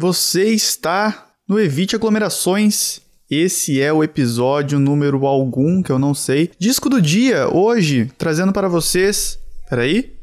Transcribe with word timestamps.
Você 0.00 0.50
está 0.50 1.32
no 1.48 1.58
Evite 1.58 1.96
Aglomerações. 1.96 3.00
Esse 3.28 3.82
é 3.82 3.92
o 3.92 4.04
episódio 4.04 4.78
número 4.78 5.26
algum, 5.26 5.82
que 5.82 5.90
eu 5.90 5.98
não 5.98 6.14
sei. 6.14 6.52
Disco 6.56 6.88
do 6.88 7.02
dia, 7.02 7.52
hoje, 7.52 8.08
trazendo 8.16 8.52
para 8.52 8.68
vocês. 8.68 9.40
Peraí. 9.68 10.16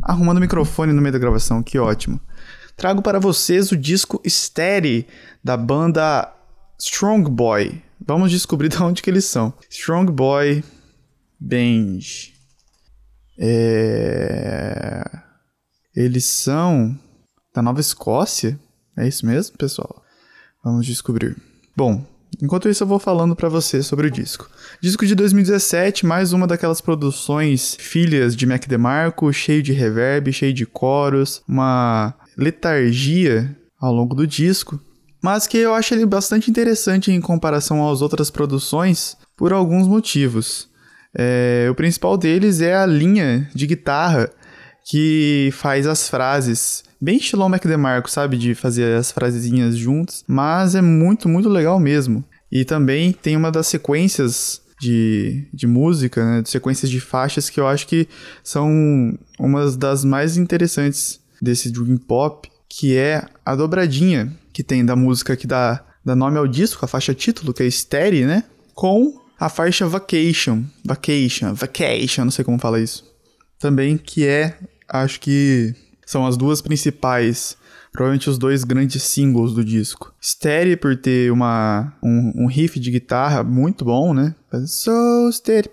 Arrumando 0.00 0.36
o 0.36 0.40
microfone 0.40 0.92
no 0.92 1.02
meio 1.02 1.12
da 1.12 1.18
gravação, 1.18 1.60
que 1.60 1.76
ótimo. 1.76 2.20
Trago 2.76 3.02
para 3.02 3.18
vocês 3.18 3.72
o 3.72 3.76
disco 3.76 4.22
Steady, 4.24 5.08
da 5.42 5.56
banda 5.56 6.32
Strong 6.78 7.28
Boy. 7.28 7.82
Vamos 8.00 8.30
descobrir 8.30 8.68
de 8.70 8.80
onde 8.80 9.02
que 9.02 9.10
eles 9.10 9.24
são. 9.24 9.52
Strong 9.68 10.12
Boy 10.12 10.62
Band. 11.40 11.98
É... 13.36 15.02
Eles 15.96 16.26
são 16.26 16.96
da 17.54 17.62
Nova 17.62 17.80
Escócia? 17.80 18.58
É 18.96 19.06
isso 19.06 19.24
mesmo, 19.24 19.56
pessoal? 19.56 20.02
Vamos 20.62 20.84
descobrir. 20.84 21.36
Bom, 21.76 22.04
enquanto 22.42 22.68
isso 22.68 22.82
eu 22.82 22.88
vou 22.88 22.98
falando 22.98 23.36
para 23.36 23.48
você 23.48 23.80
sobre 23.80 24.08
o 24.08 24.10
disco. 24.10 24.50
Disco 24.80 25.06
de 25.06 25.14
2017, 25.14 26.04
mais 26.04 26.32
uma 26.32 26.48
daquelas 26.48 26.80
produções 26.80 27.76
filhas 27.78 28.34
de 28.34 28.44
Mac 28.44 28.66
DeMarco, 28.66 29.32
cheio 29.32 29.62
de 29.62 29.72
reverb, 29.72 30.32
cheio 30.32 30.52
de 30.52 30.66
coros, 30.66 31.42
uma 31.48 32.14
letargia 32.36 33.56
ao 33.80 33.94
longo 33.94 34.16
do 34.16 34.26
disco, 34.26 34.80
mas 35.22 35.46
que 35.46 35.56
eu 35.56 35.74
acho 35.74 35.94
ele 35.94 36.04
bastante 36.04 36.50
interessante 36.50 37.12
em 37.12 37.20
comparação 37.20 37.88
às 37.88 38.02
outras 38.02 38.30
produções 38.30 39.16
por 39.36 39.52
alguns 39.52 39.86
motivos. 39.86 40.68
É, 41.16 41.68
o 41.70 41.74
principal 41.74 42.16
deles 42.16 42.60
é 42.60 42.74
a 42.74 42.84
linha 42.84 43.48
de 43.54 43.66
guitarra 43.66 44.28
que 44.84 45.50
faz 45.52 45.86
as 45.86 46.08
frases. 46.08 46.84
Bem 47.00 47.16
estilão 47.16 47.48
Mac 47.48 47.64
DeMarco, 47.64 48.10
sabe? 48.10 48.36
De 48.36 48.54
fazer 48.54 48.96
as 48.96 49.10
frasezinhas 49.10 49.76
juntas. 49.76 50.24
Mas 50.28 50.74
é 50.74 50.82
muito, 50.82 51.28
muito 51.28 51.48
legal 51.48 51.80
mesmo. 51.80 52.24
E 52.52 52.64
também 52.64 53.12
tem 53.12 53.36
uma 53.36 53.50
das 53.50 53.66
sequências 53.66 54.60
de, 54.80 55.48
de 55.52 55.66
música, 55.66 56.24
né? 56.24 56.42
Sequências 56.44 56.90
de 56.90 57.00
faixas 57.00 57.48
que 57.48 57.58
eu 57.58 57.66
acho 57.66 57.86
que 57.86 58.06
são 58.42 59.18
umas 59.38 59.76
das 59.76 60.04
mais 60.04 60.36
interessantes 60.36 61.20
desse 61.40 61.70
Dream 61.70 61.96
Pop, 61.96 62.48
que 62.68 62.96
é 62.96 63.24
a 63.44 63.56
dobradinha 63.56 64.32
que 64.52 64.62
tem 64.62 64.84
da 64.84 64.94
música 64.94 65.36
que 65.36 65.46
dá, 65.46 65.84
dá 66.04 66.14
nome 66.14 66.38
ao 66.38 66.46
disco, 66.46 66.84
a 66.84 66.88
faixa 66.88 67.14
título, 67.14 67.52
que 67.52 67.62
é 67.62 67.70
Steady, 67.70 68.24
né? 68.24 68.44
Com 68.74 69.20
a 69.38 69.48
faixa 69.48 69.86
Vacation. 69.86 70.62
Vacation, 70.84 71.54
Vacation, 71.54 72.24
não 72.24 72.30
sei 72.30 72.44
como 72.44 72.58
fala 72.58 72.80
isso. 72.80 73.04
Também 73.58 73.96
que 73.96 74.26
é 74.26 74.58
acho 74.88 75.20
que 75.20 75.74
são 76.06 76.26
as 76.26 76.36
duas 76.36 76.60
principais, 76.60 77.56
provavelmente 77.92 78.28
os 78.28 78.38
dois 78.38 78.64
grandes 78.64 79.02
singles 79.02 79.52
do 79.54 79.64
disco. 79.64 80.12
Steady 80.22 80.76
por 80.76 80.96
ter 80.96 81.32
uma, 81.32 81.92
um, 82.02 82.44
um 82.44 82.46
riff 82.46 82.78
de 82.78 82.90
guitarra 82.90 83.42
muito 83.42 83.84
bom, 83.84 84.12
né? 84.12 84.34
So 84.66 85.30
steady. 85.32 85.70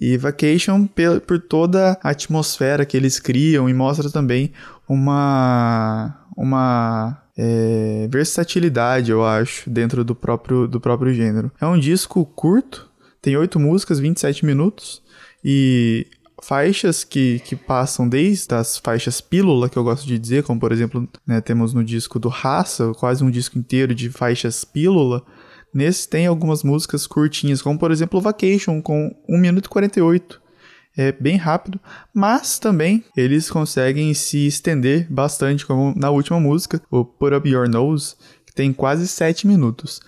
E 0.00 0.16
Vacation 0.16 0.88
por 1.26 1.38
toda 1.38 1.98
a 2.02 2.10
atmosfera 2.10 2.84
que 2.84 2.96
eles 2.96 3.20
criam 3.20 3.68
e 3.68 3.74
mostra 3.74 4.10
também 4.10 4.52
uma 4.88 6.18
uma 6.36 7.22
é, 7.36 8.08
versatilidade, 8.10 9.10
eu 9.10 9.24
acho, 9.24 9.68
dentro 9.68 10.04
do 10.04 10.14
próprio, 10.14 10.66
do 10.66 10.80
próprio 10.80 11.12
gênero. 11.12 11.50
É 11.60 11.66
um 11.66 11.78
disco 11.78 12.24
curto, 12.24 12.90
tem 13.22 13.36
oito 13.36 13.60
músicas, 13.60 14.00
27 14.00 14.44
minutos, 14.44 15.00
e 15.44 16.06
faixas 16.42 17.04
que, 17.04 17.38
que 17.44 17.54
passam 17.54 18.08
desde 18.08 18.52
as 18.52 18.76
faixas 18.76 19.20
pílula, 19.20 19.68
que 19.68 19.78
eu 19.78 19.84
gosto 19.84 20.04
de 20.04 20.18
dizer, 20.18 20.42
como 20.42 20.58
por 20.58 20.72
exemplo, 20.72 21.08
né, 21.24 21.40
temos 21.40 21.72
no 21.72 21.84
disco 21.84 22.18
do 22.18 22.28
Raça, 22.28 22.92
quase 22.98 23.22
um 23.22 23.30
disco 23.30 23.56
inteiro 23.56 23.94
de 23.94 24.10
faixas 24.10 24.64
pílula. 24.64 25.24
Nesse 25.72 26.06
tem 26.08 26.26
algumas 26.26 26.64
músicas 26.64 27.06
curtinhas, 27.06 27.62
como 27.62 27.78
por 27.78 27.92
exemplo 27.92 28.20
Vacation, 28.20 28.82
com 28.82 29.14
1 29.28 29.38
minuto 29.38 29.66
e 29.66 29.68
48. 29.68 30.42
É 30.94 31.12
bem 31.12 31.36
rápido, 31.36 31.80
mas 32.12 32.58
também 32.58 33.02
eles 33.16 33.48
conseguem 33.48 34.12
se 34.12 34.46
estender 34.46 35.06
bastante, 35.10 35.64
como 35.64 35.94
na 35.96 36.10
última 36.10 36.38
música, 36.38 36.82
o 36.90 37.02
Put 37.04 37.34
Up 37.34 37.48
Your 37.48 37.68
Nose, 37.68 38.14
que 38.44 38.52
tem 38.52 38.72
quase 38.72 39.08
7 39.08 39.46
minutos. 39.46 40.00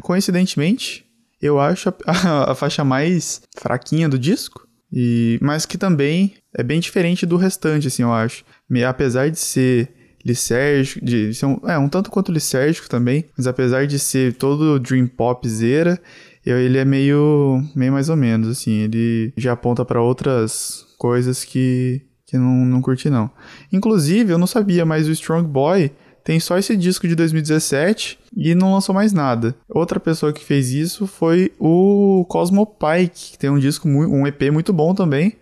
Coincidentemente, 0.00 1.06
eu 1.42 1.60
acho 1.60 1.88
a, 1.88 1.94
a, 2.06 2.52
a 2.52 2.54
faixa 2.54 2.84
mais 2.84 3.42
fraquinha 3.58 4.08
do 4.08 4.18
disco, 4.18 4.66
e 4.92 5.38
mas 5.42 5.66
que 5.66 5.76
também 5.76 6.34
é 6.56 6.62
bem 6.62 6.78
diferente 6.78 7.26
do 7.26 7.36
restante, 7.36 7.88
assim, 7.88 8.02
eu 8.02 8.12
acho. 8.12 8.44
Apesar 8.86 9.30
de 9.30 9.38
ser 9.38 9.88
licérgico, 10.24 11.04
de 11.04 11.34
ser 11.34 11.46
um, 11.46 11.58
é, 11.66 11.76
um 11.78 11.88
tanto 11.88 12.10
quanto 12.10 12.30
licérgico 12.30 12.88
também, 12.88 13.24
mas 13.36 13.46
apesar 13.46 13.86
de 13.86 13.98
ser 13.98 14.34
todo 14.34 14.78
dream 14.78 15.06
pop 15.06 15.48
zera, 15.48 16.00
eu, 16.44 16.58
ele 16.58 16.78
é 16.78 16.84
meio, 16.84 17.62
meio 17.74 17.92
mais 17.92 18.08
ou 18.08 18.16
menos, 18.16 18.48
assim, 18.48 18.80
ele 18.80 19.32
já 19.36 19.52
aponta 19.52 19.84
para 19.84 20.00
outras 20.00 20.84
coisas 20.98 21.44
que, 21.44 22.02
que 22.26 22.36
não, 22.36 22.64
não 22.64 22.80
curti 22.80 23.10
não. 23.10 23.30
Inclusive, 23.72 24.32
eu 24.32 24.38
não 24.38 24.46
sabia, 24.46 24.84
mas 24.84 25.08
o 25.08 25.12
Strong 25.12 25.48
Boy 25.48 25.90
tem 26.24 26.38
só 26.38 26.56
esse 26.56 26.76
disco 26.76 27.08
de 27.08 27.14
2017 27.16 28.18
e 28.36 28.54
não 28.54 28.72
lançou 28.72 28.94
mais 28.94 29.12
nada. 29.12 29.54
Outra 29.68 29.98
pessoa 29.98 30.32
que 30.32 30.44
fez 30.44 30.70
isso 30.70 31.06
foi 31.06 31.52
o 31.58 32.24
Cosmo 32.28 32.64
Pike, 32.66 33.32
que 33.32 33.38
tem 33.38 33.50
um 33.50 33.58
disco, 33.58 33.88
um 33.88 34.26
EP 34.26 34.42
muito 34.52 34.72
bom 34.72 34.94
também, 34.94 35.36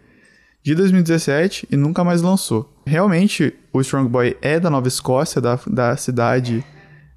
de 0.62 0.74
2017 0.74 1.68
e 1.70 1.76
nunca 1.76 2.02
mais 2.02 2.22
lançou. 2.22 2.72
Realmente, 2.86 3.54
o 3.72 3.80
Strong 3.80 4.08
Boy 4.08 4.36
é 4.40 4.58
da 4.58 4.70
Nova 4.70 4.88
Escócia, 4.88 5.40
da, 5.40 5.58
da 5.66 5.96
cidade, 5.96 6.64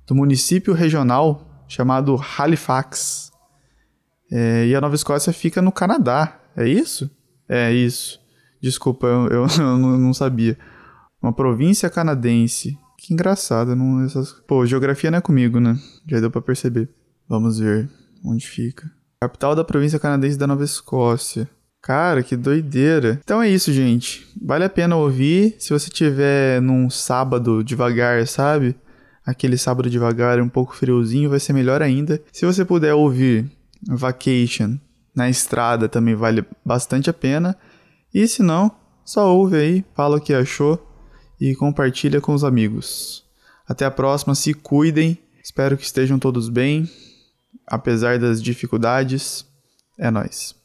do 0.05 0.13
município 0.13 0.73
regional 0.73 1.65
chamado 1.67 2.19
Halifax. 2.37 3.31
É, 4.31 4.67
e 4.67 4.75
a 4.75 4.81
Nova 4.81 4.95
Escócia 4.95 5.31
fica 5.31 5.61
no 5.61 5.71
Canadá, 5.71 6.39
é 6.55 6.67
isso? 6.67 7.09
É 7.47 7.71
isso. 7.71 8.19
Desculpa, 8.61 9.07
eu, 9.07 9.27
eu, 9.27 9.47
eu 9.57 9.77
não 9.77 10.13
sabia. 10.13 10.57
Uma 11.21 11.31
província 11.31 11.89
canadense 11.89 12.77
que 13.03 13.13
engraçado, 13.13 13.75
não 13.75 14.01
essas... 14.05 14.31
Pô, 14.47 14.65
geografia 14.65 15.11
não 15.11 15.17
é 15.17 15.21
comigo, 15.21 15.59
né? 15.59 15.77
Já 16.07 16.21
deu 16.21 16.31
para 16.31 16.41
perceber. 16.41 16.89
Vamos 17.27 17.59
ver 17.59 17.89
onde 18.23 18.47
fica. 18.47 18.89
Capital 19.21 19.53
da 19.53 19.63
província 19.63 19.99
canadense 19.99 20.37
da 20.37 20.47
Nova 20.47 20.63
Escócia. 20.63 21.49
Cara, 21.81 22.23
que 22.23 22.37
doideira. 22.37 23.19
Então 23.21 23.41
é 23.41 23.49
isso, 23.49 23.73
gente. 23.73 24.25
Vale 24.41 24.63
a 24.63 24.69
pena 24.69 24.95
ouvir 24.95 25.53
se 25.59 25.73
você 25.73 25.89
tiver 25.89 26.61
num 26.61 26.89
sábado 26.89 27.61
devagar, 27.61 28.25
sabe? 28.25 28.73
Aquele 29.25 29.57
sábado 29.57 29.89
devagar, 29.89 30.39
um 30.39 30.47
pouco 30.47 30.73
friozinho, 30.73 31.29
vai 31.29 31.41
ser 31.41 31.51
melhor 31.51 31.81
ainda. 31.81 32.21
Se 32.31 32.45
você 32.45 32.63
puder 32.63 32.93
ouvir 32.93 33.51
Vacation 33.85 34.77
na 35.13 35.29
estrada, 35.29 35.89
também 35.89 36.15
vale 36.15 36.45
bastante 36.65 37.09
a 37.09 37.13
pena. 37.13 37.57
E 38.13 38.25
se 38.29 38.41
não, 38.41 38.71
só 39.03 39.27
ouve 39.35 39.57
aí, 39.57 39.85
fala 39.93 40.15
o 40.15 40.21
que 40.21 40.33
achou 40.33 40.92
e 41.39 41.55
compartilha 41.55 42.21
com 42.21 42.33
os 42.33 42.43
amigos. 42.43 43.23
Até 43.67 43.85
a 43.85 43.91
próxima, 43.91 44.35
se 44.35 44.53
cuidem. 44.53 45.17
Espero 45.43 45.77
que 45.77 45.83
estejam 45.83 46.17
todos 46.17 46.49
bem, 46.49 46.89
apesar 47.67 48.17
das 48.17 48.41
dificuldades. 48.41 49.45
É 49.97 50.09
nós. 50.09 50.62